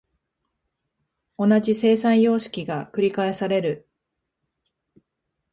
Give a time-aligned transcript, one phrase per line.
[1.37, 3.87] 同じ生産様式が繰返される。